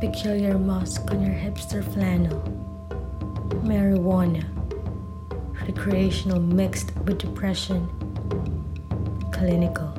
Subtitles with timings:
[0.00, 2.40] peculiar musk on your hipster flannel,
[3.62, 4.42] marijuana,
[5.66, 7.86] recreational mixed with depression,
[9.30, 9.92] clinical.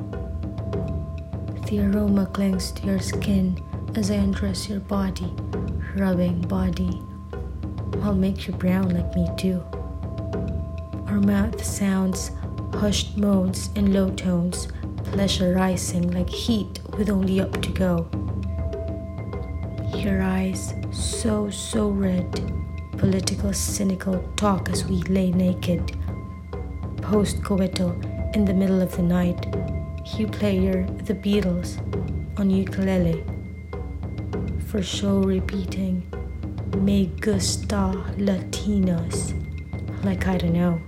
[1.68, 3.62] The aroma clings to your skin
[3.94, 5.32] as I undress your body,
[5.96, 7.00] rubbing body.
[8.02, 9.62] I'll make you brown like me too.
[11.06, 12.32] Our mouth sounds,
[12.74, 14.66] hushed moans in low tones,
[15.04, 18.08] pleasure rising like heat with only up to go.
[21.22, 22.32] So, so red,
[22.98, 25.96] political, cynical talk as we lay naked.
[27.00, 27.94] Post coital
[28.34, 29.46] in the middle of the night,
[30.18, 31.78] you play your The Beatles
[32.40, 33.22] on ukulele.
[34.66, 36.02] For show repeating,
[36.78, 39.32] Me gusta Latinos,
[40.04, 40.80] like I don't know.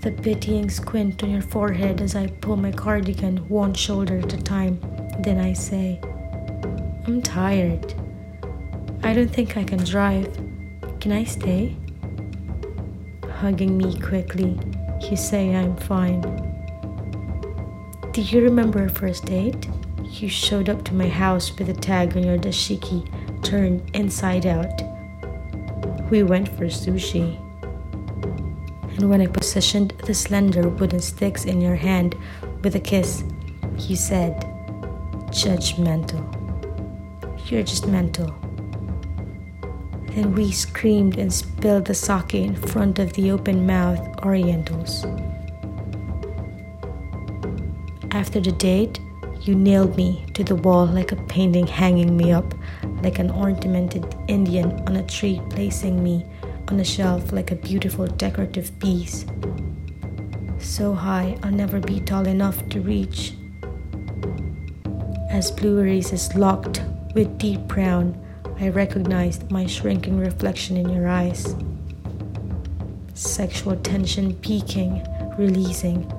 [0.00, 4.42] The pitying squint on your forehead as I pull my cardigan one shoulder at a
[4.42, 4.80] time.
[5.20, 6.00] Then I say,
[7.06, 7.94] I'm tired.
[9.12, 10.32] I don't think I can drive.
[10.98, 11.76] Can I stay?
[13.28, 14.58] Hugging me quickly,
[15.02, 16.22] you say I'm fine.
[18.12, 19.68] Do you remember our first date?
[20.02, 23.04] You showed up to my house with a tag on your dashiki
[23.42, 24.80] turned inside out.
[26.10, 27.36] We went for sushi.
[28.96, 32.16] And when I positioned the slender wooden sticks in your hand
[32.64, 33.24] with a kiss,
[33.76, 34.40] you said,
[35.28, 36.24] judgmental.
[37.50, 38.41] You're just mental.
[40.14, 45.06] Then we screamed and spilled the sake in front of the open mouthed Orientals.
[48.10, 49.00] After the date,
[49.40, 52.54] you nailed me to the wall like a painting hanging me up,
[53.02, 56.26] like an ornamented Indian on a tree, placing me
[56.68, 59.24] on a shelf like a beautiful decorative piece.
[60.58, 63.32] So high, I'll never be tall enough to reach.
[65.30, 66.82] As blue is locked
[67.14, 68.14] with deep brown,
[68.60, 71.54] I recognized my shrinking reflection in your eyes.
[73.14, 75.04] Sexual tension peaking,
[75.36, 76.10] releasing.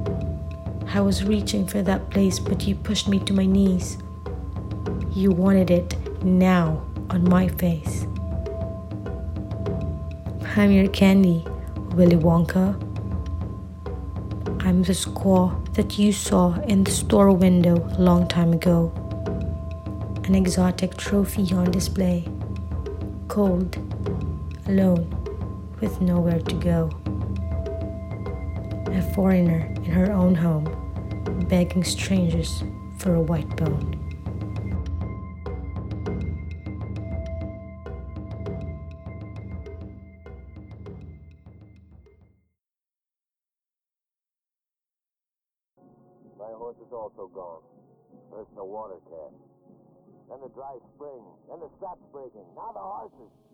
[0.94, 3.98] I was reaching for that place, but you pushed me to my knees.
[5.14, 8.06] You wanted it now on my face.
[10.56, 11.44] I'm your candy,
[11.96, 12.80] Willy Wonka.
[14.64, 18.94] I'm the squaw that you saw in the store window a long time ago
[20.26, 22.26] an exotic trophy on display.
[23.28, 23.76] Cold,
[24.68, 25.10] alone,
[25.82, 26.90] with nowhere to go.
[28.92, 30.68] A foreigner in her own home,
[31.50, 32.64] begging strangers
[33.00, 34.03] for a white bone.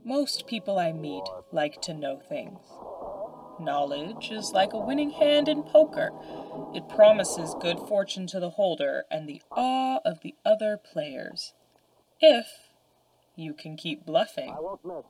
[0.04, 2.60] Most people I meet like to know things.
[3.60, 6.12] Knowledge is like a winning hand in poker.
[6.74, 11.54] It promises good fortune to the holder and the awe of the other players.
[12.22, 12.70] If
[13.36, 14.52] you can keep bluffing.
[14.52, 15.06] I won't miss.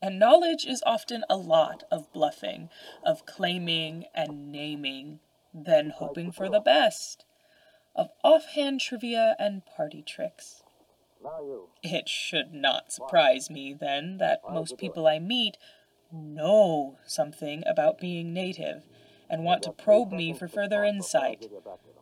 [0.00, 2.70] And knowledge is often a lot of bluffing,
[3.04, 5.20] of claiming and naming,
[5.52, 7.24] then hoping for the best,
[7.96, 10.62] of offhand trivia and party tricks.
[11.22, 11.68] Now you.
[11.82, 15.56] It should not surprise me, then, that most people I meet
[16.12, 18.84] know something about being native
[19.30, 21.46] and want to probe me for further insight,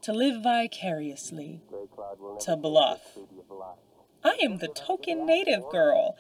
[0.03, 3.17] to live vicariously, Gray cloud will to bluff.
[3.17, 3.77] leave you alive.
[4.23, 6.17] I am the token native girl,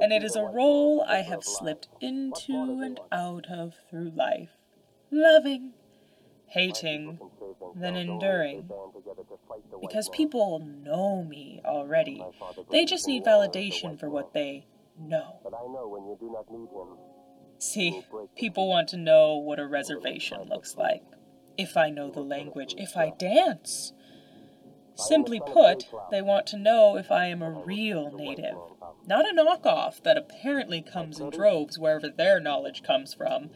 [0.00, 4.50] and it is a role I have slipped into and out of through life,
[5.10, 5.72] loving,
[6.46, 7.18] hating,
[7.74, 8.62] than enduring.
[8.62, 12.22] Band together to fight the white Because people know me already.
[12.70, 14.66] They just need validation for what they
[14.98, 15.40] know.
[15.42, 16.98] But I know when you do not need him.
[17.58, 18.04] See,
[18.36, 21.02] people want to know what a reservation looks like.
[21.56, 23.92] If I know the language, if I dance.
[24.94, 28.56] Simply put, they want to know if I am a real native,
[29.06, 33.50] not a knockoff that apparently comes in droves wherever their knowledge comes from.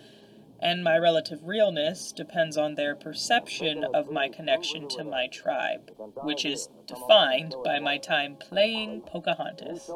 [0.62, 5.90] And my relative realness depends on their perception of my connection to my tribe,
[6.22, 9.90] which is defined by my time playing Pocahontas.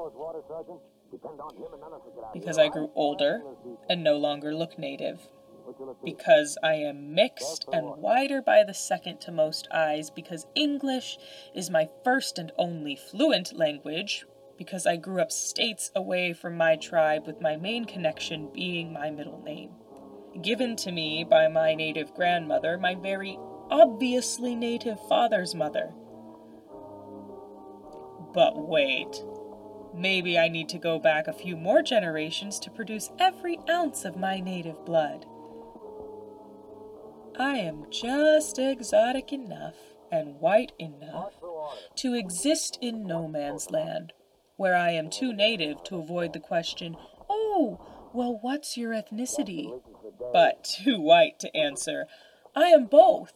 [2.32, 3.42] Because I grew older
[3.90, 5.28] and no longer look native.
[6.04, 10.10] Because I am mixed and wider by the second to most eyes.
[10.10, 11.18] Because English
[11.54, 14.24] is my first and only fluent language.
[14.56, 19.10] Because I grew up states away from my tribe, with my main connection being my
[19.10, 19.70] middle name.
[20.42, 23.38] Given to me by my native grandmother, my very
[23.70, 25.92] obviously native father's mother.
[28.32, 29.22] But wait.
[29.94, 34.16] Maybe I need to go back a few more generations to produce every ounce of
[34.16, 35.24] my native blood.
[37.38, 39.76] I am just exotic enough
[40.10, 41.34] and white enough
[41.96, 44.12] to exist in no man's land,
[44.56, 46.96] where I am too native to avoid the question,
[47.28, 47.80] Oh,
[48.12, 49.80] well, what's your ethnicity?
[50.34, 52.08] But too white to answer,
[52.56, 53.34] I am both,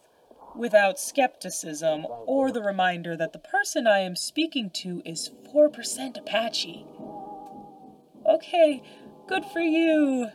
[0.56, 6.85] without skepticism or the reminder that the person I am speaking to is 4% Apache.
[8.29, 8.83] Okay,
[9.29, 10.31] good for you.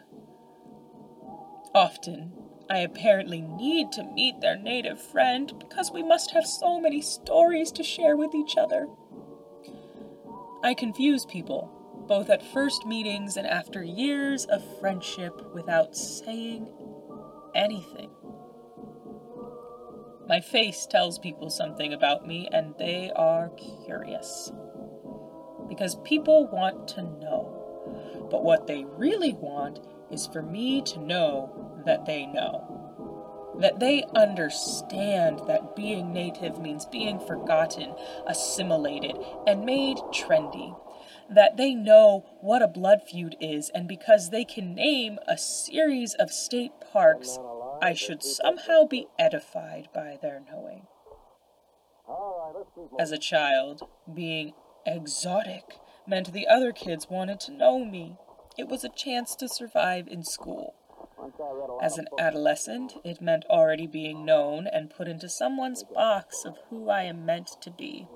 [1.75, 2.31] Often,
[2.69, 7.73] I apparently need to meet their native friend because we must have so many stories
[7.73, 8.87] to share with each other.
[10.63, 16.67] I confuse people, both at first meetings and after years of friendship, without saying
[17.55, 18.09] anything.
[20.27, 23.51] My face tells people something about me, and they are
[23.85, 24.51] curious.
[25.67, 28.27] Because people want to know.
[28.31, 29.79] But what they really want
[30.09, 33.53] is for me to know that they know.
[33.59, 37.93] That they understand that being native means being forgotten,
[38.25, 40.75] assimilated, and made trendy.
[41.29, 46.13] That they know what a blood feud is, and because they can name a series
[46.15, 47.39] of state parks,
[47.81, 50.87] I should somehow be edified by their knowing.
[52.99, 54.53] As a child, being
[54.85, 58.17] exotic meant the other kids wanted to know me.
[58.57, 60.75] It was a chance to survive in school.
[61.81, 66.89] As an adolescent, it meant already being known and put into someone's box of who
[66.89, 68.07] I am meant to be.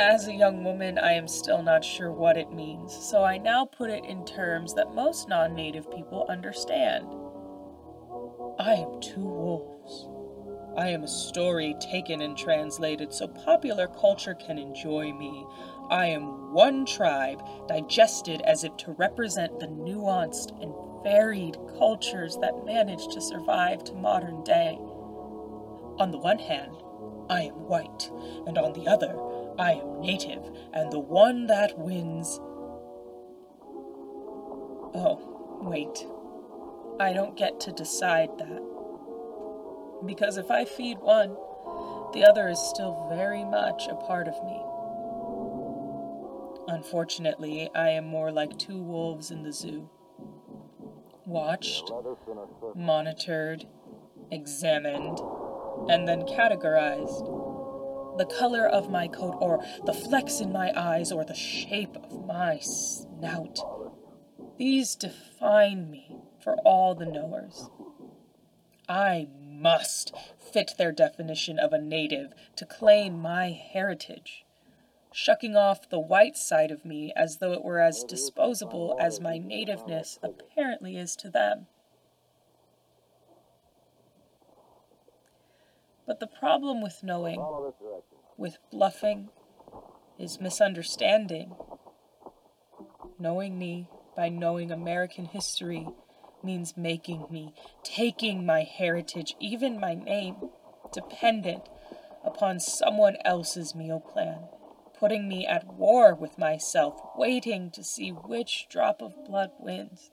[0.00, 3.64] As a young woman, I am still not sure what it means, so I now
[3.64, 7.08] put it in terms that most non native people understand.
[8.60, 10.08] I am two wolves.
[10.76, 15.44] I am a story taken and translated so popular culture can enjoy me.
[15.90, 20.72] I am one tribe, digested as if to represent the nuanced and
[21.02, 24.78] varied cultures that manage to survive to modern day.
[25.98, 26.76] On the one hand,
[27.28, 28.10] I am white,
[28.46, 29.18] and on the other,
[29.58, 32.38] I am native, and the one that wins.
[34.94, 36.06] Oh, wait.
[37.00, 38.62] I don't get to decide that.
[40.06, 41.36] Because if I feed one,
[42.12, 44.62] the other is still very much a part of me.
[46.68, 49.90] Unfortunately, I am more like two wolves in the zoo.
[51.26, 51.90] Watched,
[52.76, 53.66] monitored,
[54.30, 55.18] examined,
[55.88, 57.47] and then categorized
[58.18, 62.26] the color of my coat, or the flecks in my eyes, or the shape of
[62.26, 63.58] my snout.
[64.58, 67.70] These define me for all the knowers.
[68.88, 74.44] I must fit their definition of a native to claim my heritage,
[75.12, 79.38] shucking off the white side of me as though it were as disposable as my
[79.38, 81.66] nativeness apparently is to them.
[86.08, 87.44] But the problem with knowing,
[88.38, 89.28] with bluffing,
[90.18, 91.54] is misunderstanding.
[93.18, 95.86] Knowing me by knowing American history
[96.42, 100.36] means making me, taking my heritage, even my name,
[100.94, 101.68] dependent
[102.24, 104.48] upon someone else's meal plan,
[104.98, 110.10] putting me at war with myself, waiting to see which drop of blood wins.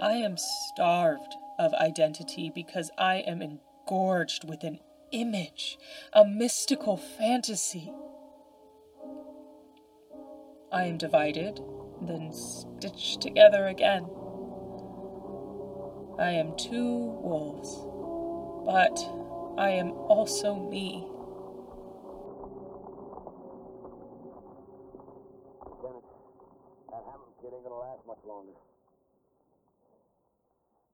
[0.00, 4.80] I am starved of identity because I am engorged with an
[5.12, 5.78] image,
[6.12, 7.92] a mystical fantasy.
[10.72, 11.60] I am divided,
[12.02, 14.06] then stitched together again.
[16.18, 17.70] I am two wolves,
[18.66, 18.98] but
[19.60, 21.06] I am also me.
[26.90, 28.52] that Hammond kid ain't gonna last much longer.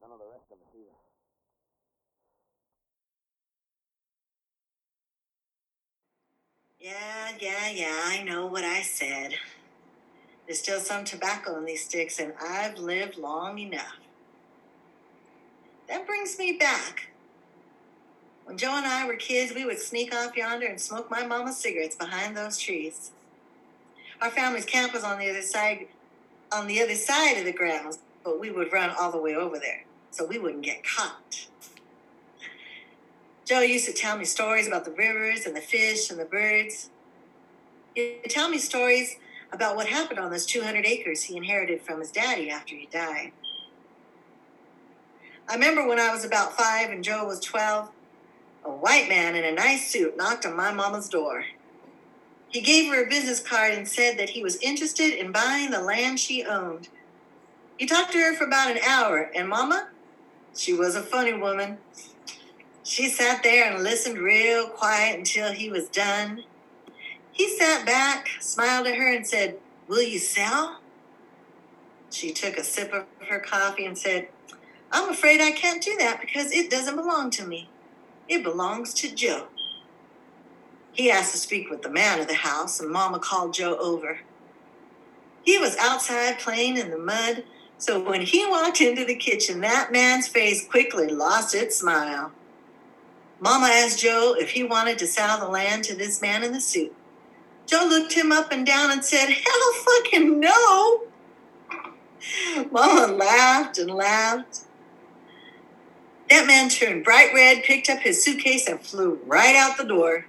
[0.00, 0.96] None of the rest of us either.
[6.80, 9.34] Yeah, yeah, yeah, I know what I said.
[10.46, 13.98] There's still some tobacco in these sticks, and I've lived long enough.
[15.88, 17.08] That brings me back.
[18.46, 21.58] When Joe and I were kids, we would sneak off yonder and smoke my mama's
[21.58, 23.10] cigarettes behind those trees.
[24.22, 25.86] Our family's camp was on the other side
[26.50, 29.58] on the other side of the grounds, but we would run all the way over
[29.58, 31.46] there so we wouldn't get caught.
[33.50, 36.88] Joe used to tell me stories about the rivers and the fish and the birds.
[37.96, 39.16] He'd tell me stories
[39.50, 43.32] about what happened on those 200 acres he inherited from his daddy after he died.
[45.48, 47.90] I remember when I was about five and Joe was 12,
[48.66, 51.44] a white man in a nice suit knocked on my mama's door.
[52.50, 55.82] He gave her a business card and said that he was interested in buying the
[55.82, 56.88] land she owned.
[57.76, 59.88] He talked to her for about an hour, and Mama,
[60.54, 61.78] she was a funny woman.
[62.90, 66.42] She sat there and listened real quiet until he was done.
[67.30, 70.80] He sat back, smiled at her, and said, Will you sell?
[72.10, 74.26] She took a sip of her coffee and said,
[74.90, 77.68] I'm afraid I can't do that because it doesn't belong to me.
[78.28, 79.46] It belongs to Joe.
[80.90, 84.18] He asked to speak with the man of the house, and Mama called Joe over.
[85.44, 87.44] He was outside playing in the mud,
[87.78, 92.32] so when he walked into the kitchen, that man's face quickly lost its smile.
[93.40, 96.60] Mama asked Joe if he wanted to sell the land to this man in the
[96.60, 96.94] suit.
[97.66, 101.02] Joe looked him up and down and said, Hell fucking no!
[102.70, 104.64] Mama laughed and laughed.
[106.28, 110.26] That man turned bright red, picked up his suitcase, and flew right out the door.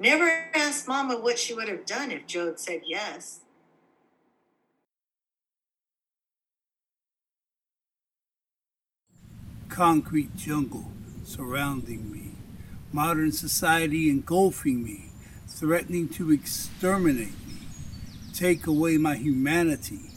[0.00, 3.41] Never asked Mama what she would have done if Joe had said yes.
[9.72, 10.84] Concrete jungle
[11.24, 12.32] surrounding me,
[12.92, 15.06] modern society engulfing me,
[15.48, 17.54] threatening to exterminate me,
[18.34, 20.10] take away my humanity,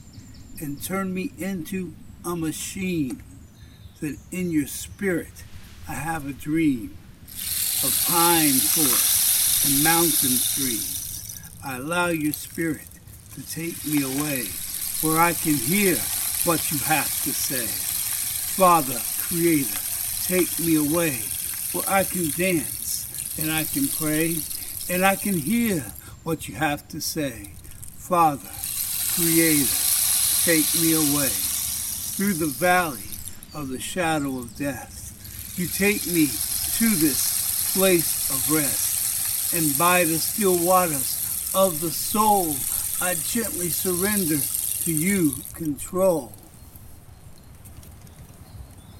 [0.59, 1.93] and turn me into
[2.25, 3.23] a machine.
[4.01, 5.45] That in your spirit
[5.87, 6.97] I have a dream
[7.31, 11.39] of pine forests and mountain streams.
[11.63, 12.89] I allow your spirit
[13.35, 14.47] to take me away
[15.01, 15.95] where I can hear
[16.43, 17.67] what you have to say.
[18.57, 19.79] Father, Creator,
[20.23, 21.19] take me away
[21.71, 24.37] where I can dance and I can pray
[24.89, 25.83] and I can hear
[26.23, 27.51] what you have to say.
[27.97, 28.47] Father,
[29.15, 29.65] Creator,
[30.43, 33.09] take me away through the valley
[33.53, 35.57] of the shadow of death.
[35.57, 41.91] You take me to this place of rest, and by the still waters of the
[41.91, 42.55] soul,
[43.01, 44.37] I gently surrender
[44.83, 46.31] to you control.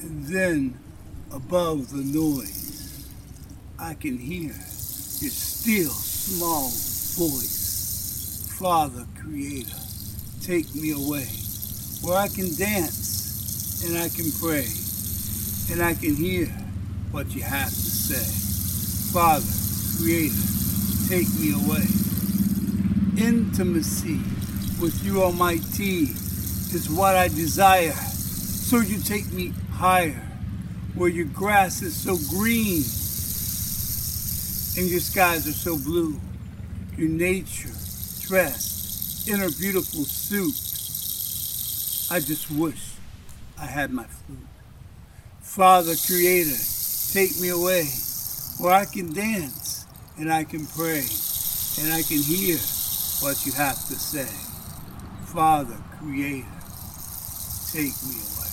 [0.00, 0.78] And then
[1.32, 3.08] above the noise
[3.78, 6.68] I can hear your still small
[7.16, 8.46] voice.
[8.58, 9.76] Father Creator
[10.42, 11.28] take me away
[12.02, 14.83] where I can dance and I can pray
[15.70, 16.46] and I can hear
[17.10, 19.12] what you have to say.
[19.12, 19.44] Father,
[19.98, 20.34] Creator,
[21.08, 21.86] take me away.
[23.16, 24.20] Intimacy
[24.80, 26.08] with you, Almighty,
[26.74, 27.92] is what I desire.
[27.92, 30.28] So you take me higher,
[30.94, 32.82] where your grass is so green
[34.76, 36.20] and your skies are so blue.
[36.96, 37.70] Your nature
[38.20, 40.54] dressed in a beautiful suit.
[42.10, 42.94] I just wish
[43.58, 44.53] I had my flute.
[45.54, 46.58] Father, Creator,
[47.12, 47.84] take me away
[48.58, 49.86] where I can dance
[50.18, 51.06] and I can pray
[51.80, 52.58] and I can hear
[53.20, 54.26] what you have to say.
[55.26, 56.48] Father, Creator,
[57.70, 58.43] take me away.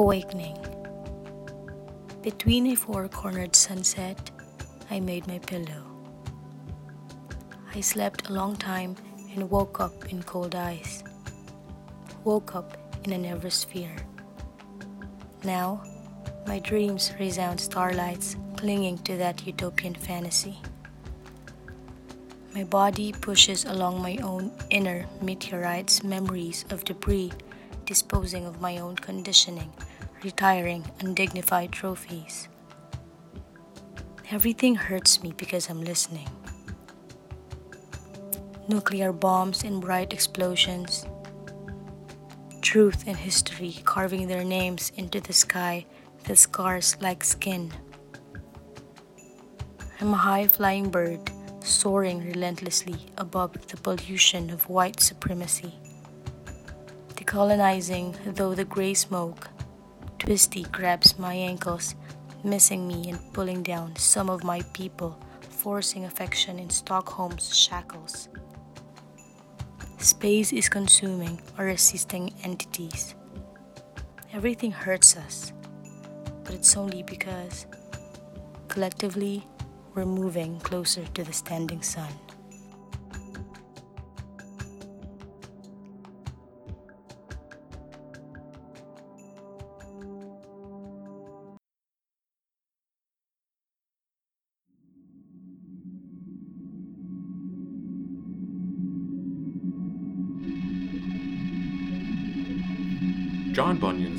[0.00, 0.56] Awakening.
[2.22, 4.30] Between a four cornered sunset,
[4.90, 5.84] I made my pillow.
[7.74, 8.96] I slept a long time
[9.34, 11.04] and woke up in cold ice.
[12.24, 14.00] Woke up in an a nervosphere.
[15.44, 15.84] Now,
[16.46, 20.56] my dreams resound starlights clinging to that utopian fantasy.
[22.54, 27.32] My body pushes along my own inner meteorites memories of debris
[27.90, 29.68] disposing of my own conditioning,
[30.24, 32.48] retiring undignified trophies.
[34.30, 36.28] Everything hurts me because I'm listening.
[38.68, 41.04] Nuclear bombs and bright explosions,
[42.60, 45.84] truth and history carving their names into the sky
[46.28, 47.72] with scars like skin.
[50.00, 51.20] I'm a high flying bird
[51.64, 55.74] soaring relentlessly above the pollution of white supremacy.
[57.14, 59.48] Decolonizing though the gray smoke,
[60.20, 61.94] twisty grabs my ankles,
[62.44, 68.28] missing me and pulling down some of my people, forcing affection in Stockholm's shackles.
[69.98, 73.14] Space is consuming or resisting entities.
[74.32, 75.52] Everything hurts us,
[76.44, 77.66] but it's only because
[78.68, 79.44] collectively
[79.94, 82.12] we're moving closer to the standing sun.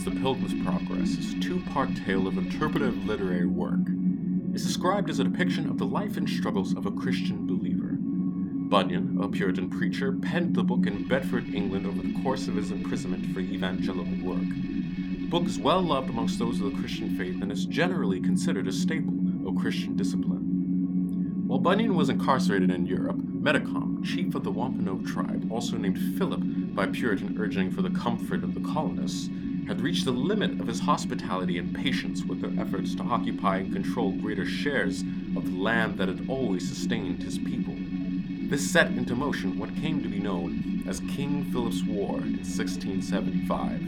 [0.03, 3.81] The Pilgrim's Progress is a two part tale of interpretive literary work.
[4.51, 7.97] It's described as a depiction of the life and struggles of a Christian believer.
[7.99, 12.71] Bunyan, a Puritan preacher, penned the book in Bedford, England over the course of his
[12.71, 14.39] imprisonment for evangelical work.
[14.39, 18.67] The book is well loved amongst those of the Christian faith and is generally considered
[18.67, 21.43] a staple of Christian discipline.
[21.45, 26.41] While Bunyan was incarcerated in Europe, Metacom, chief of the Wampanoag tribe, also named Philip
[26.73, 29.29] by Puritan urging for the comfort of the colonists,
[29.71, 33.71] had reached the limit of his hospitality and patience with their efforts to occupy and
[33.71, 34.99] control greater shares
[35.33, 37.73] of the land that had always sustained his people.
[38.49, 43.79] This set into motion what came to be known as King Philip's War in 1675.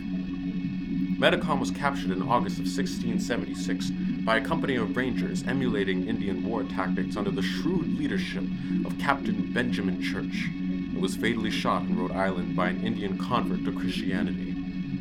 [1.19, 3.89] Metacom was captured in August of 1676
[4.23, 8.45] by a company of rangers emulating Indian war tactics under the shrewd leadership
[8.85, 10.47] of Captain Benjamin Church.
[10.95, 14.52] It was fatally shot in Rhode Island by an Indian convert to Christianity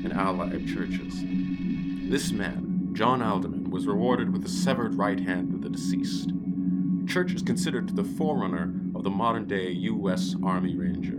[0.04, 1.22] and allied churches.
[2.10, 6.30] This man, John Alderman, was rewarded with the severed right hand of the deceased.
[7.06, 10.34] Church is considered the forerunner of the modern day U.S.
[10.44, 11.18] Army Ranger.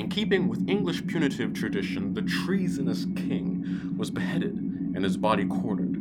[0.00, 4.54] In keeping with English punitive tradition, the treasonous king was beheaded
[4.94, 5.96] and his body quartered.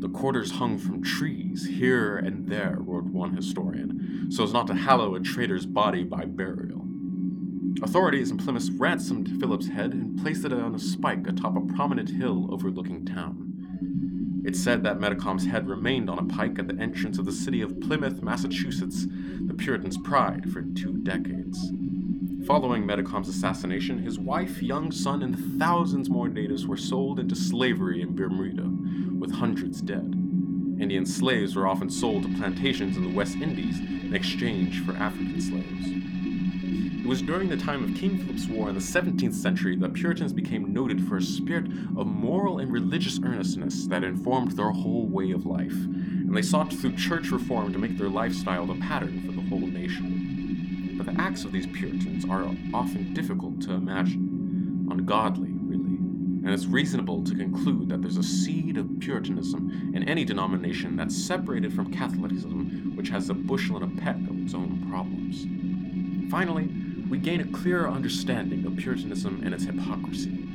[0.00, 4.74] The quarters hung from trees here and there, wrote one historian, so as not to
[4.74, 6.86] hallow a traitor's body by burial.
[7.82, 12.10] Authorities in Plymouth ransomed Philip's head and placed it on a spike atop a prominent
[12.10, 14.42] hill overlooking town.
[14.44, 17.62] It's said that Metacom's head remained on a pike at the entrance of the city
[17.62, 19.06] of Plymouth, Massachusetts,
[19.46, 21.70] the Puritans' pride, for two decades.
[22.46, 28.02] Following Metacom's assassination, his wife, young son, and thousands more natives were sold into slavery
[28.02, 28.70] in Bermuda,
[29.18, 30.14] with hundreds dead.
[30.80, 35.40] Indian slaves were often sold to plantations in the West Indies in exchange for African
[35.40, 36.09] slaves.
[37.00, 40.32] It was during the time of King Philip's War in the 17th century that Puritans
[40.32, 45.30] became noted for a spirit of moral and religious earnestness that informed their whole way
[45.32, 49.32] of life, and they sought through church reform to make their lifestyle the pattern for
[49.32, 50.30] the whole nation
[51.02, 55.96] but the acts of these Puritans are often difficult to imagine, ungodly, really,
[56.44, 61.16] and it's reasonable to conclude that there's a seed of Puritanism in any denomination that's
[61.16, 65.46] separated from Catholicism, which has a bushel and a peck of its own problems.
[66.30, 66.68] Finally,
[67.10, 70.46] we gain a clearer understanding of Puritanism and its hypocrisy.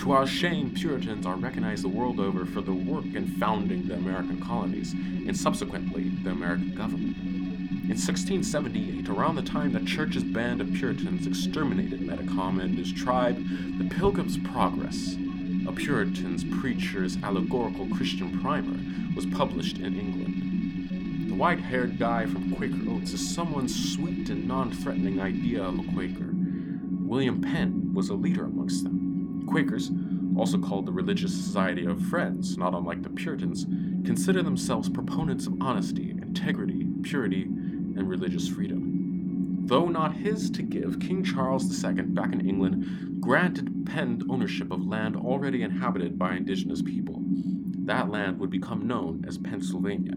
[0.00, 3.94] To our shame, Puritans are recognized the world over for their work in founding the
[3.94, 7.16] American colonies and subsequently the American government.
[7.16, 13.36] In 1678, around the time the Church's band of Puritans exterminated Metacom and his tribe,
[13.78, 15.14] The Pilgrim's Progress,
[15.66, 18.78] a Puritan's preacher's allegorical Christian primer,
[19.16, 20.41] was published in England.
[21.32, 25.78] The white haired guy from Quaker Oats is someone's sweet and non threatening idea of
[25.78, 26.30] a Quaker.
[27.06, 29.42] William Penn was a leader amongst them.
[29.48, 29.90] Quakers,
[30.36, 33.64] also called the Religious Society of Friends, not unlike the Puritans,
[34.04, 39.64] consider themselves proponents of honesty, integrity, purity, and religious freedom.
[39.64, 44.86] Though not his to give, King Charles II, back in England, granted Penn ownership of
[44.86, 47.22] land already inhabited by indigenous people.
[47.86, 50.14] That land would become known as Pennsylvania,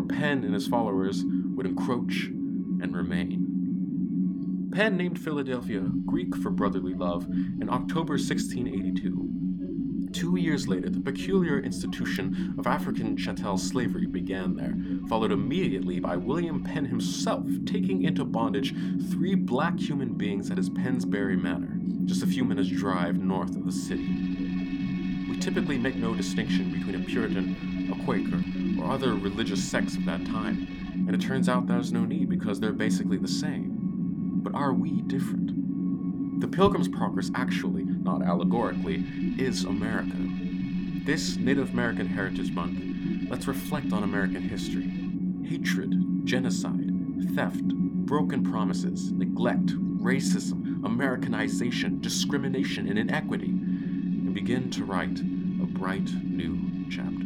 [0.00, 4.70] where Penn and his followers would encroach and remain.
[4.72, 10.08] Penn named Philadelphia Greek for brotherly love in October 1682.
[10.12, 14.74] Two years later, the peculiar institution of African chattel slavery began there,
[15.06, 18.74] followed immediately by William Penn himself taking into bondage
[19.10, 23.66] three black human beings at his Pennsbury Manor, just a few minutes' drive north of
[23.66, 24.08] the city.
[25.28, 28.42] We typically make no distinction between a Puritan, a Quaker,
[28.80, 30.66] or other religious sects of that time,
[31.06, 33.76] and it turns out there's no need because they're basically the same.
[34.42, 36.40] But are we different?
[36.40, 39.04] The Pilgrim's Progress actually, not allegorically,
[39.38, 40.16] is America.
[41.04, 42.80] This Native American Heritage Month,
[43.30, 44.90] let's reflect on American history
[45.44, 45.92] hatred,
[46.24, 46.90] genocide,
[47.34, 49.66] theft, broken promises, neglect,
[50.00, 57.19] racism, Americanization, discrimination, and inequity, and begin to write a bright new chapter.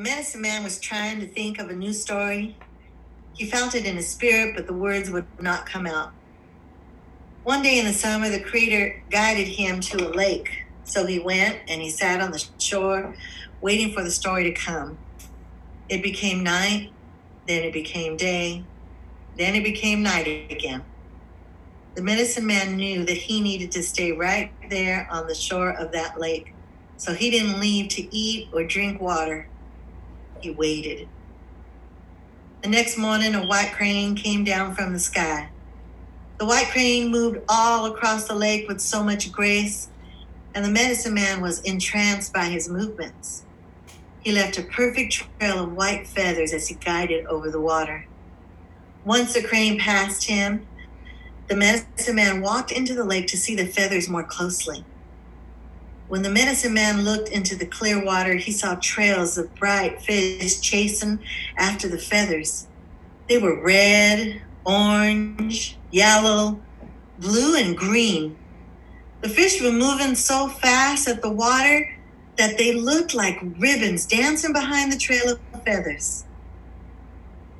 [0.00, 2.56] The medicine man was trying to think of a new story.
[3.34, 6.12] He felt it in his spirit, but the words would not come out.
[7.44, 10.64] One day in the summer, the creator guided him to a lake.
[10.84, 13.14] So he went and he sat on the shore,
[13.60, 14.96] waiting for the story to come.
[15.90, 16.92] It became night,
[17.46, 18.64] then it became day,
[19.36, 20.82] then it became night again.
[21.94, 25.92] The medicine man knew that he needed to stay right there on the shore of
[25.92, 26.54] that lake,
[26.96, 29.46] so he didn't leave to eat or drink water.
[30.40, 31.08] He waited.
[32.62, 35.50] The next morning, a white crane came down from the sky.
[36.38, 39.88] The white crane moved all across the lake with so much grace,
[40.54, 43.44] and the medicine man was entranced by his movements.
[44.20, 48.06] He left a perfect trail of white feathers as he guided over the water.
[49.04, 50.66] Once the crane passed him,
[51.48, 54.84] the medicine man walked into the lake to see the feathers more closely.
[56.10, 60.58] When the medicine man looked into the clear water, he saw trails of bright fish
[60.58, 61.20] chasing
[61.56, 62.66] after the feathers.
[63.28, 66.60] They were red, orange, yellow,
[67.20, 68.36] blue, and green.
[69.20, 71.96] The fish were moving so fast at the water
[72.38, 76.24] that they looked like ribbons dancing behind the trail of feathers.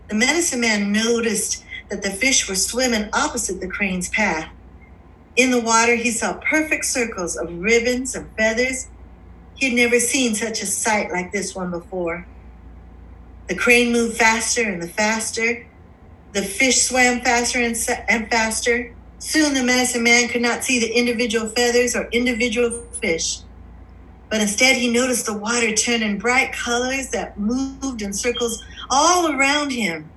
[0.09, 4.51] The medicine man noticed that the fish were swimming opposite the crane's path.
[5.37, 8.89] In the water, he saw perfect circles of ribbons and feathers.
[9.55, 12.27] He had never seen such a sight like this one before.
[13.49, 15.67] The crane moved faster and the faster,
[16.33, 17.77] the fish swam faster and,
[18.09, 18.95] and faster.
[19.19, 23.41] Soon the medicine man could not see the individual feathers or individual fish,
[24.31, 29.33] but instead he noticed the water turn in bright colors that moved in circles all
[29.33, 30.09] around him.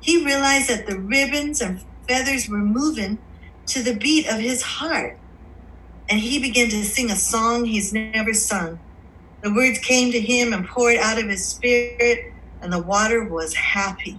[0.00, 3.18] He realized that the ribbons and feathers were moving
[3.66, 5.18] to the beat of his heart,
[6.08, 8.78] and he began to sing a song he's never sung.
[9.42, 13.54] The words came to him and poured out of his spirit, and the water was
[13.54, 14.16] happy.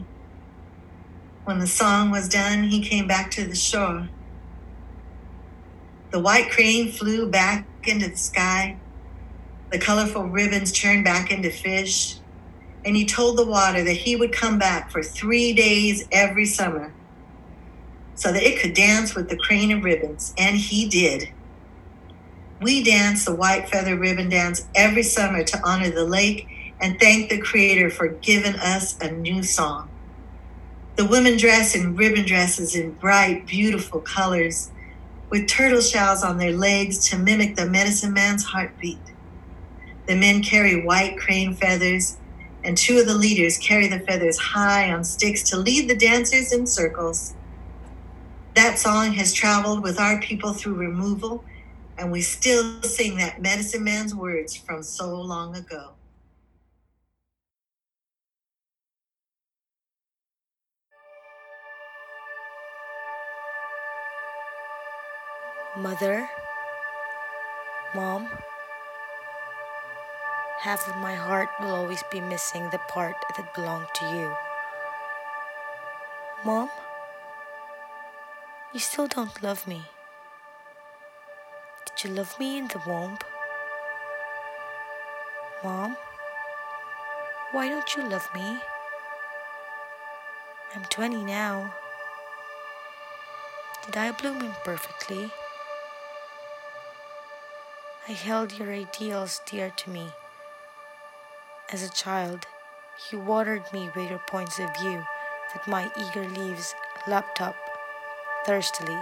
[1.45, 4.10] When the song was done, he came back to the shore.
[6.12, 8.77] The white crane flew back into the sky.
[9.71, 12.17] The colorful ribbons turned back into fish.
[12.86, 16.93] And he told the water that he would come back for three days every summer
[18.17, 20.34] so that it could dance with the crane of ribbons.
[20.38, 21.30] And he did.
[22.60, 26.47] We dance the white feather ribbon dance every summer to honor the lake
[26.82, 29.89] and thank the Creator for giving us a new song.
[30.95, 34.71] The women dress in ribbon dresses in bright, beautiful colors,
[35.30, 38.97] with turtle shells on their legs to mimic the medicine man's heartbeat.
[40.08, 42.17] The men carry white crane feathers,
[42.63, 46.51] and two of the leaders carry the feathers high on sticks to lead the dancers
[46.51, 47.36] in circles.
[48.57, 51.45] That song has traveled with our people through removal,
[51.99, 55.91] and we still sing that medicine man's words from so long ago.
[65.77, 66.27] Mother,
[67.93, 68.27] Mom,
[70.59, 74.35] half of my heart will always be missing the part that belonged to you.
[76.43, 76.71] Mom,
[78.73, 79.82] you still don't love me.
[81.86, 83.17] Did you love me in the womb?
[85.63, 85.95] Mom,
[87.51, 88.60] why don't you love me?
[90.75, 91.73] I'm 20 now.
[93.86, 95.32] Did I bloom imperfectly?
[98.08, 100.08] I held your ideals dear to me.
[101.71, 102.45] As a child,
[103.12, 105.03] you watered me with your points of view
[105.53, 106.75] that my eager leaves
[107.08, 107.56] lapped up
[108.47, 108.97] thirstily.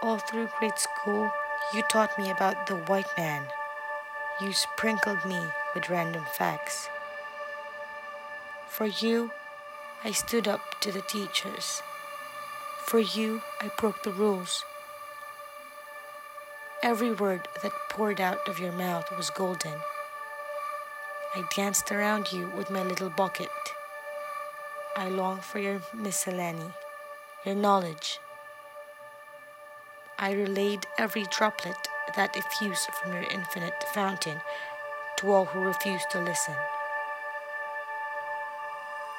[0.00, 1.30] All through grade school,
[1.74, 3.42] you taught me about the white man.
[4.40, 5.40] You sprinkled me
[5.74, 6.88] with random facts.
[8.68, 9.32] For you,
[10.04, 11.82] I stood up to the teachers.
[12.86, 14.64] For you, I broke the rules.
[16.82, 19.80] Every word that poured out of your mouth was golden.
[21.34, 23.48] I danced around you with my little bucket.
[24.96, 26.70] I long for your miscellany,
[27.44, 28.18] your knowledge.
[30.18, 31.76] I relayed every droplet
[32.16, 34.40] that effused from your infinite fountain
[35.18, 36.54] to all who refused to listen.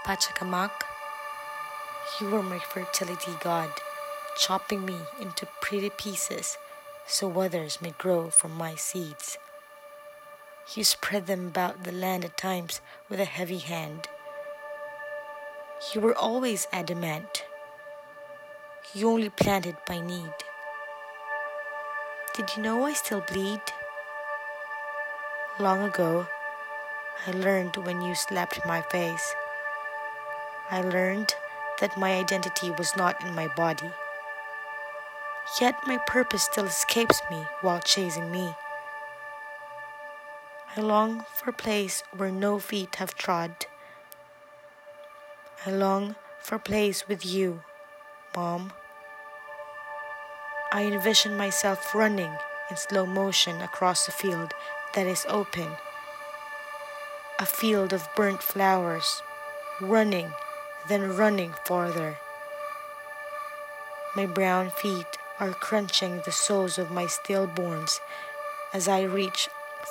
[0.05, 0.71] Pachacamac,
[2.19, 3.69] you were my fertility god,
[4.37, 6.57] chopping me into pretty pieces
[7.07, 9.37] so others may grow from my seeds.
[10.73, 14.07] You spread them about the land at times with a heavy hand.
[15.93, 17.44] You were always adamant.
[18.93, 20.33] You only planted by need.
[22.35, 23.61] Did you know I still bleed?
[25.59, 26.27] Long ago,
[27.25, 29.33] I learned when you slapped my face.
[30.69, 31.33] I learned
[31.79, 33.89] that my identity was not in my body.
[35.59, 38.53] Yet my purpose still escapes me while chasing me.
[40.75, 43.65] I long for a place where no feet have trod.
[45.65, 47.61] I long for a place with you,
[48.35, 48.73] Mom.
[50.71, 52.31] I envision myself running
[52.69, 54.53] in slow motion across a field
[54.93, 55.69] that is open.
[57.39, 59.21] A field of burnt flowers,
[59.79, 60.31] running,
[60.89, 62.17] then running farther.
[64.17, 67.99] My brown feet are crunching the soles of my stillborns
[68.73, 69.47] as I reach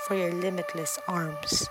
[0.06, 1.70] for your limitless arms.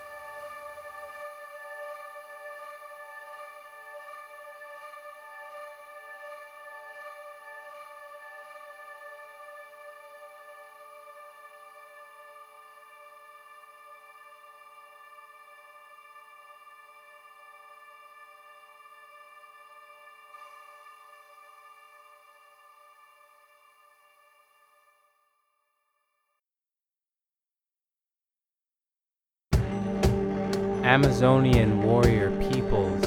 [30.83, 33.01] Amazonian warrior peoples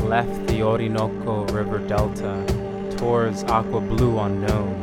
[0.00, 2.42] left the Orinoco River Delta
[2.96, 4.74] towards aqua blue unknown.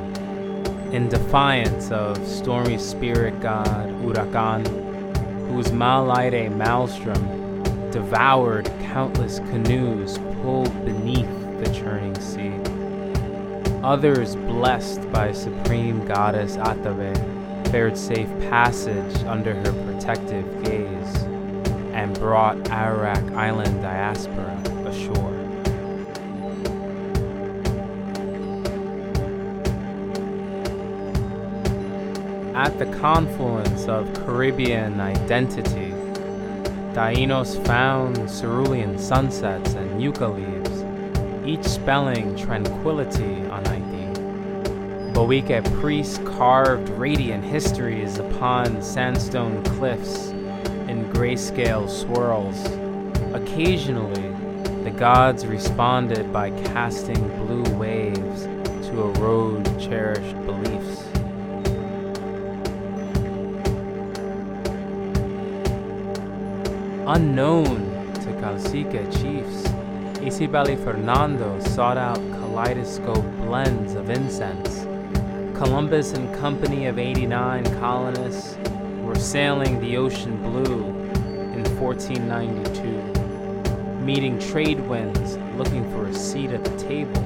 [0.93, 4.63] In defiance of stormy spirit god Huracan,
[5.49, 11.25] whose Malaire maelstrom devoured countless canoes pulled beneath
[11.63, 12.53] the churning sea.
[13.81, 17.15] Others, blessed by supreme goddess Atabey,
[17.71, 20.94] fared safe passage under her protective gaze
[21.95, 25.33] and brought Arawak Island diaspora ashore.
[32.53, 35.93] At the confluence of Caribbean identity,
[36.93, 40.83] Taínos found cerulean sunsets and yucca leaves,
[41.45, 44.19] each spelling tranquility on ID.
[45.13, 50.34] Bohique priests carved radiant histories upon sandstone cliffs
[51.15, 52.65] grayscale swirls.
[53.33, 54.33] Occasionally,
[54.83, 58.43] the gods responded by casting blue waves
[58.87, 61.03] to erode cherished beliefs.
[67.07, 67.77] Unknown
[68.15, 69.69] to Cacique chiefs,
[70.21, 74.83] Isabel Fernando sought out kaleidoscope blends of incense.
[75.57, 78.57] Columbus and company of 89 colonists
[79.01, 80.94] were sailing the ocean blue
[81.95, 87.25] 1492, meeting trade winds looking for a seat at the table.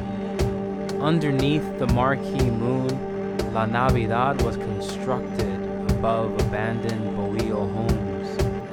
[1.02, 5.60] Underneath the marquee moon, La Navidad was constructed
[5.92, 8.28] above abandoned bohío homes,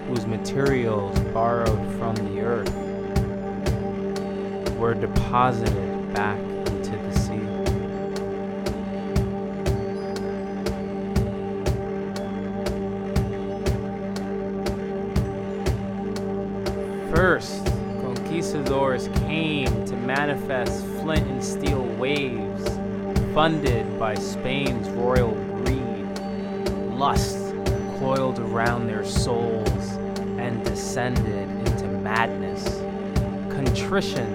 [0.07, 2.71] whose materials borrowed from the earth
[4.77, 6.39] were deposited back
[23.37, 26.19] funded by Spain's royal greed.
[26.97, 27.37] Lust
[27.99, 29.99] coiled around their souls
[30.39, 32.65] and descended into madness.
[33.53, 34.27] Contrition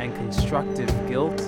[0.00, 1.38] and constructive guilt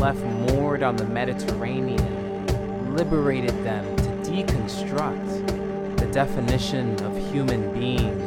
[0.00, 8.18] left moored on the Mediterranean, liberated them to deconstruct the definition of human being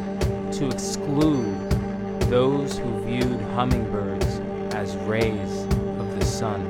[0.54, 1.70] to exclude
[2.30, 4.40] those who viewed hummingbirds
[4.76, 5.64] as rays
[6.00, 6.70] of the sun.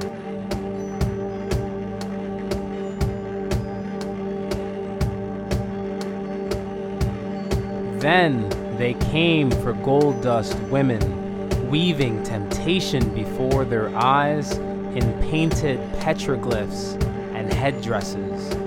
[8.01, 16.99] Then they came for gold dust women, weaving temptation before their eyes in painted petroglyphs
[17.35, 18.57] and headdresses.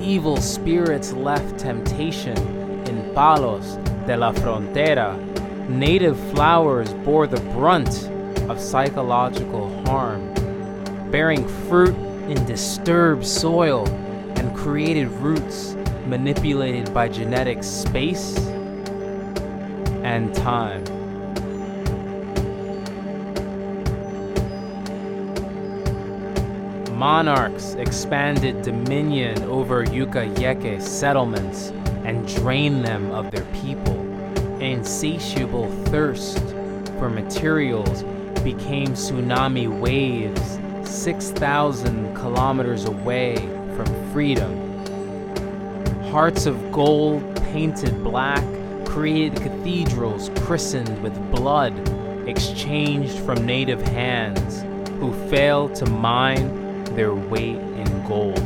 [0.00, 2.38] Evil spirits left temptation
[2.86, 3.74] in palos
[4.06, 5.18] de la Frontera,
[5.68, 8.08] native flowers bore the brunt
[8.48, 10.32] of psychological harm,
[11.10, 11.96] bearing fruit
[12.30, 13.84] in disturbed soil
[14.38, 15.74] and created roots
[16.06, 18.45] manipulated by genetic space
[20.06, 20.84] and time.
[26.96, 31.70] Monarchs expanded dominion over Yucayeke settlements
[32.04, 34.00] and drained them of their people.
[34.62, 36.38] Insatiable thirst
[37.00, 38.04] for materials
[38.44, 43.34] became tsunami waves 6,000 kilometers away
[43.74, 44.54] from freedom.
[46.12, 48.44] Hearts of gold painted black
[48.96, 51.70] created cathedrals christened with blood
[52.26, 54.62] exchanged from native hands
[54.98, 58.38] who failed to mine their weight in gold.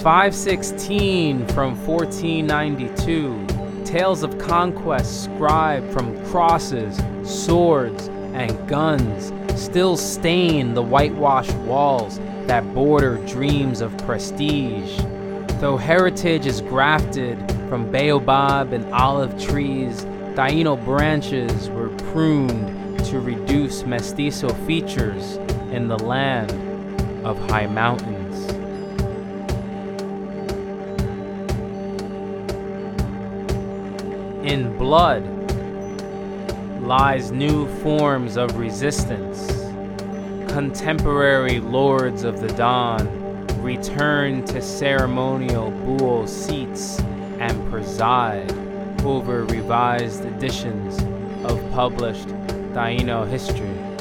[0.00, 3.46] Five sixteen from fourteen ninety two,
[3.84, 12.18] tales of conquest scribed from crosses, swords, and guns still stain the whitewashed walls
[12.52, 14.98] that border dreams of prestige.
[15.58, 17.38] Though heritage is grafted
[17.70, 25.36] from baobab and olive trees, Taino branches were pruned to reduce mestizo features
[25.72, 26.50] in the land
[27.24, 28.52] of high mountains.
[34.44, 35.24] In blood
[36.82, 39.51] lies new forms of resistance.
[40.52, 43.06] Contemporary lords of the dawn
[43.62, 47.00] return to ceremonial buhl seats
[47.38, 48.52] and preside
[49.02, 50.98] over revised editions
[51.50, 52.28] of published
[52.74, 53.91] Taino history.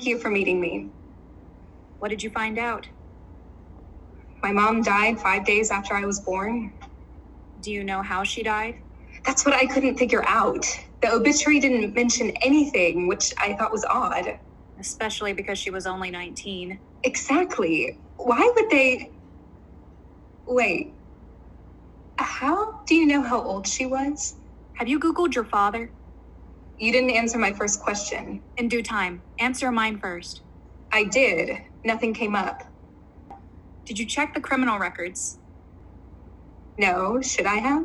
[0.00, 0.88] Thank you for meeting me.
[1.98, 2.88] What did you find out?
[4.42, 6.72] My mom died five days after I was born.
[7.60, 8.76] Do you know how she died?
[9.26, 10.64] That's what I couldn't figure out.
[11.02, 14.38] The obituary didn't mention anything, which I thought was odd.
[14.78, 16.80] Especially because she was only 19.
[17.04, 18.00] Exactly.
[18.16, 19.10] Why would they.
[20.46, 20.94] Wait.
[22.16, 24.36] How do you know how old she was?
[24.78, 25.92] Have you Googled your father?
[26.80, 28.42] You didn't answer my first question.
[28.56, 29.20] In due time.
[29.38, 30.40] Answer mine first.
[30.90, 31.58] I did.
[31.84, 32.64] Nothing came up.
[33.84, 35.38] Did you check the criminal records?
[36.78, 37.84] No, should I have?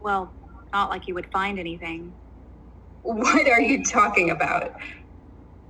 [0.00, 0.32] Well,
[0.72, 2.14] not like you would find anything.
[3.02, 4.74] What are you talking about?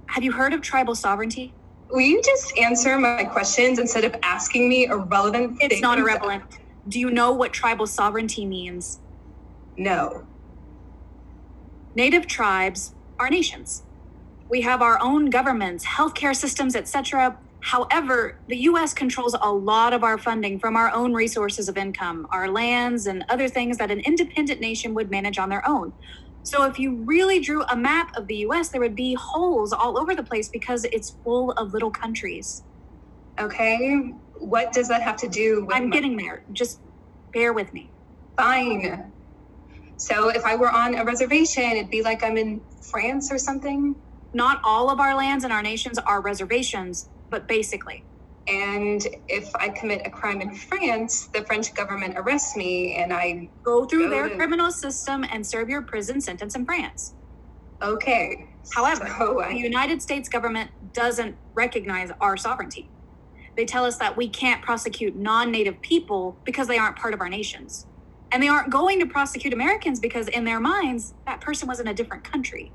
[0.07, 1.53] Have you heard of tribal sovereignty?
[1.91, 5.73] Will you just answer my questions instead of asking me irrelevant It's things?
[5.73, 6.45] It's not irrelevant.
[6.89, 9.01] Do you know what tribal sovereignty means?
[9.77, 10.25] No.
[11.97, 13.83] Native tribes are nations.
[14.51, 17.39] We have our own governments, healthcare systems, etc.
[17.61, 22.29] However, the US controls a lot of our funding from our own resources of income,
[22.31, 25.95] our lands, and other things that an independent nation would manage on their own.
[26.43, 29.99] So, if you really drew a map of the US, there would be holes all
[29.99, 32.63] over the place because it's full of little countries.
[33.39, 34.13] Okay.
[34.35, 36.45] What does that have to do with I'm getting there.
[36.53, 36.79] Just
[37.33, 37.89] bear with me.
[38.37, 39.13] Fine.
[39.97, 43.95] So if I were on a reservation, it'd be like I'm in France or something.
[44.35, 48.05] Not all of our lands and our nations are reservations, but basically.
[48.49, 53.49] And if I commit a crime in France, the French government arrests me and I.
[53.65, 57.15] Go through Go their to- criminal system and serve your prison sentence in France.
[57.83, 58.47] Okay.
[58.73, 62.89] However, So I- the United States government doesn't recognize our sovereignty.
[63.57, 67.21] They tell us that we can't prosecute non native people because they aren't part of
[67.21, 67.87] our nations.
[68.33, 71.89] And they aren't going to prosecute Americans because, in their minds, that person was in
[71.89, 72.73] a different country.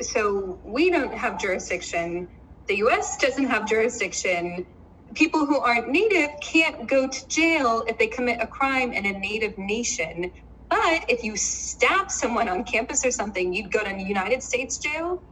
[0.00, 2.28] so we don't have jurisdiction.
[2.68, 4.66] The US doesn't have jurisdiction.
[5.14, 9.12] People who aren't native can't go to jail if they commit a crime in a
[9.12, 10.32] native nation.
[10.70, 14.78] But if you stab someone on campus or something, you'd go to the United States
[14.78, 15.22] jail.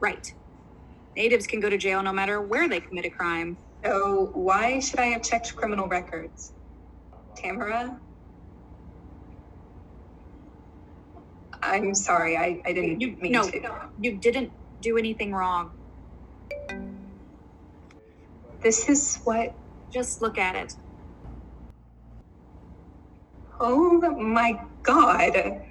[0.00, 0.32] Right.
[1.16, 3.58] Natives can go to jail no matter where they commit a crime.
[3.84, 6.52] So why should I have checked criminal records?
[7.36, 8.00] Tamara?
[11.62, 13.60] I'm sorry, I, I didn't You, mean no, to.
[14.00, 14.52] you didn't
[14.82, 15.72] do anything wrong.
[18.62, 19.56] This is what
[19.92, 20.74] Just look at it.
[23.60, 25.62] Oh my god.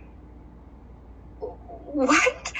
[1.40, 2.54] What?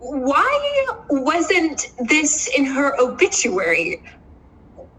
[0.00, 4.02] Why wasn't this in her obituary?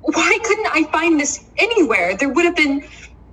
[0.01, 2.17] Why couldn't I find this anywhere?
[2.17, 2.83] There would have been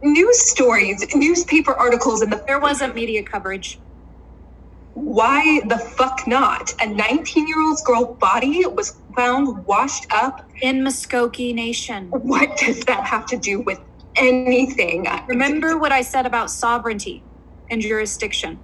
[0.07, 3.81] news stories, newspaper articles, and the There wasn't media coverage.
[4.95, 6.73] why the fuck not?
[6.83, 10.49] A 19 year old girl body was found washed up.
[10.63, 12.11] In Muskogee Nation.
[12.11, 13.81] What does that have to do with
[14.17, 15.07] anything?
[15.29, 17.27] Remember what I said about sovereignty
[17.71, 18.63] and jurisdiction.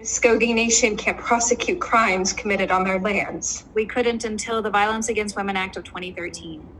[0.00, 3.64] Muskogee Nation can't prosecute crimes committed on their lands.
[3.74, 6.70] We couldn't until the Violence Against Women Act of 2013,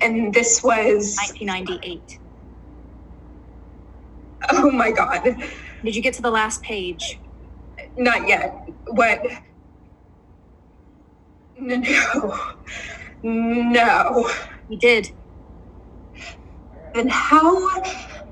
[0.00, 2.20] And this was, 1998.
[4.64, 5.22] oh my god,
[5.84, 7.18] Did you get to the last page?
[7.96, 8.68] not yet.
[8.86, 9.22] What?
[11.58, 12.54] No.
[13.22, 14.30] No.
[14.68, 15.10] You did.
[16.94, 17.80] Then how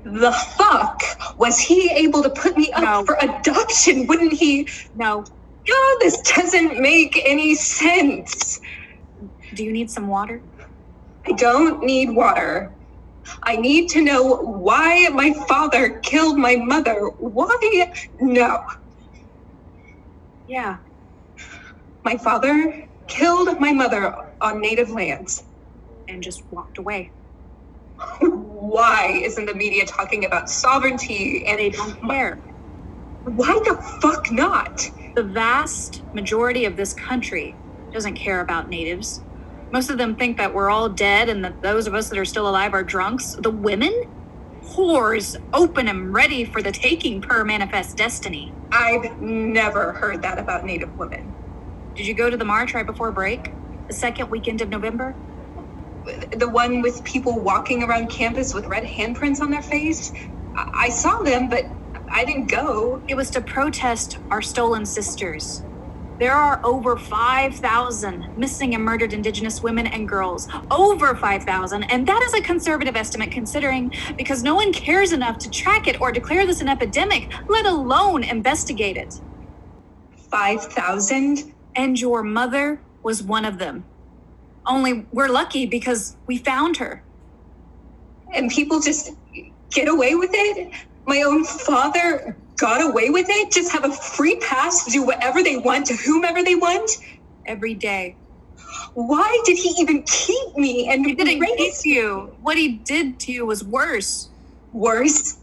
[0.03, 1.01] the fuck
[1.37, 3.05] was he able to put me up No.
[3.05, 4.07] for adoption?
[4.07, 4.67] Wouldn't he?
[4.95, 5.23] No.
[5.69, 8.59] Oh, this doesn't make any sense.
[9.53, 10.41] Do you need some water?
[11.27, 12.71] I don't need water.
[13.43, 17.09] I need to know why my father killed my mother.
[17.19, 17.91] Why?
[18.19, 18.61] No.
[20.47, 20.77] Yeah.
[22.03, 25.43] My father killed my mother on native lands.
[26.07, 27.11] And just walked away.
[28.21, 32.41] Why isn't the media talking about sovereignty and They don't care.
[33.25, 34.81] why the fuck not?
[35.15, 37.59] The vast majority of this country
[37.93, 39.23] doesn't care about natives.
[39.71, 42.25] Most of them think that we're all dead and that those of us that are
[42.25, 43.35] still alive are drunks.
[43.35, 43.93] The women?
[44.63, 48.53] Whores, open and ready for the taking per manifest destiny.
[48.71, 51.33] I've never heard that about native women.
[51.95, 53.51] Did you go to the march right before break?
[53.87, 55.15] The second weekend of November?
[56.35, 60.11] The one with people walking around campus with red handprints on their face?
[60.55, 61.65] I, I saw them, but
[62.09, 63.01] I didn't go.
[63.07, 65.63] It was to protest our stolen sisters.
[66.21, 70.47] There are over 5,000 missing and murdered Indigenous women and girls.
[70.69, 71.81] Over 5,000.
[71.85, 75.99] And that is a conservative estimate considering because no one cares enough to track it
[75.99, 79.19] or declare this an epidemic, let alone investigate it.
[80.29, 81.55] 5,000?
[81.75, 83.83] And your mother was one of them.
[84.67, 87.03] Only we're lucky because we found her.
[88.31, 89.15] And people just
[89.71, 90.71] get away with it?
[91.05, 93.51] My own father got away with it?
[93.51, 96.91] Just have a free pass to do whatever they want to whomever they want?
[97.45, 98.15] Every day.
[98.93, 102.35] Why did he even keep me and He didn't raise keep you.
[102.41, 104.29] What he did to you was worse.
[104.73, 105.37] Worse?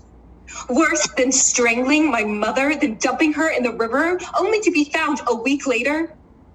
[0.71, 5.21] Worse than strangling my mother, than dumping her in the river, only to be found
[5.29, 6.15] a week later?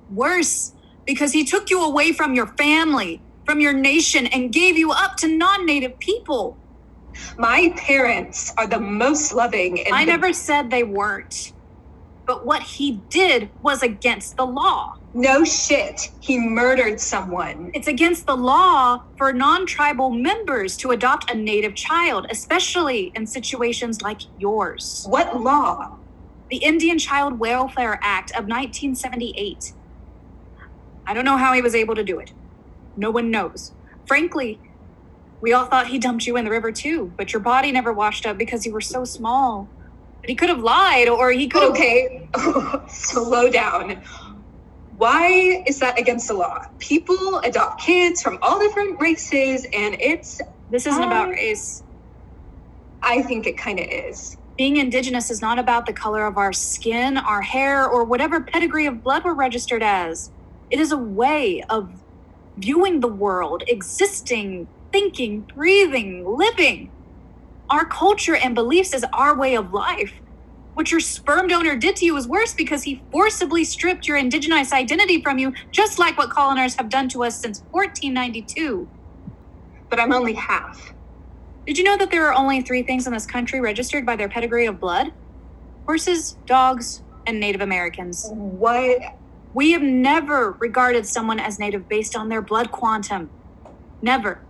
[0.09, 0.73] Worse,
[1.05, 5.17] because he took you away from your family, from your nation, and gave you up
[5.17, 6.57] to non native people.
[7.38, 11.53] My parents are the most loving and I the- never said they weren't.
[12.26, 14.95] But what he did was against the law.
[15.14, 16.09] No shit.
[16.22, 17.70] He murdered someone.
[17.74, 23.28] It's against the law for non tribal members to adopt a native child, especially in
[23.28, 25.05] situations like yours.
[25.09, 25.97] What law?
[26.49, 29.74] The Indian Child Welfare Act of 1978.
[31.05, 32.32] I don't know how he was able to do it.
[32.95, 33.74] No one knows.
[34.05, 34.59] Frankly,
[35.43, 38.25] we all thought he dumped you in the river too, but your body never washed
[38.25, 39.67] up because you were so small.
[40.21, 41.71] But he could have lied, or he could have.
[41.71, 42.29] Okay,
[42.87, 44.01] slow down.
[44.95, 46.65] Why is that against the law?
[46.79, 50.39] People adopt kids from all different races, and it's,
[50.71, 51.83] This isn't about race.
[53.01, 54.37] I think it kind of is.
[54.57, 58.85] Being indigenous is not about the color of our skin, our hair, or whatever pedigree
[58.85, 60.31] of blood we're registered as.
[60.71, 61.91] It is a way of
[62.55, 66.91] viewing the world, existing, thinking, breathing, living.
[67.69, 70.13] Our culture and beliefs is our way of life.
[70.75, 74.71] What your sperm donor did to you is worse because he forcibly stripped your indigenous
[74.71, 78.89] identity from you, just like what colonizers have done to us since 1492.
[79.89, 80.93] But I'm only half.
[81.67, 84.29] Did you know that there are only three things in this country registered by their
[84.29, 85.13] pedigree of blood?
[85.85, 88.29] Horses, dogs, and Native Americans.
[88.31, 88.99] What?
[89.53, 93.29] We have never regarded someone as Native based on their blood quantum.
[94.01, 94.41] Never.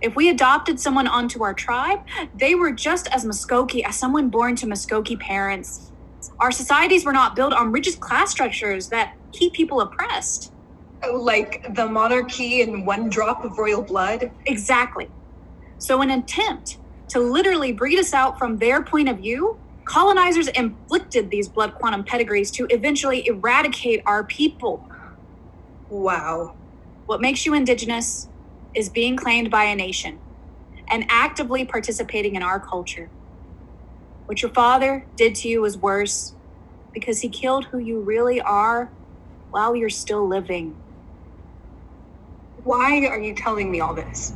[0.00, 2.00] If we adopted someone onto our tribe,
[2.34, 5.92] they were just as Muskoki as someone born to Muskoki parents.
[6.38, 10.52] Our societies were not built on rigid class structures that keep people oppressed.
[11.12, 14.30] Like the monarchy and one drop of royal blood?
[14.46, 15.10] Exactly.
[15.78, 16.78] So, an attempt
[17.08, 22.04] to literally breed us out from their point of view, colonizers inflicted these blood quantum
[22.04, 24.86] pedigrees to eventually eradicate our people.
[25.88, 26.54] Wow.
[27.06, 28.28] What makes you indigenous
[28.74, 30.20] is being claimed by a nation
[30.90, 33.12] and actively participating in our culture.
[34.26, 36.34] What your father did to you was worse
[36.94, 38.92] because he killed who you really are
[39.50, 40.76] while you're still living.
[42.64, 44.34] Why are you telling me all this?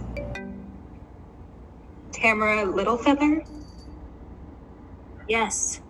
[2.12, 3.40] Tamara Littlefeather?
[5.28, 5.80] Yes.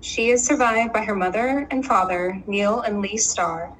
[0.00, 3.72] She is survived by her mother and father, Neil and Lee Starr,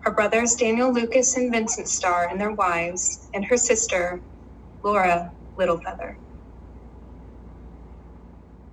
[0.00, 4.22] her brothers Daniel Lucas and Vincent Starr and their wives, and her sister,
[4.84, 6.16] Laura Littlefeather.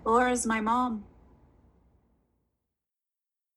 [0.06, 1.06] Laura's my mom.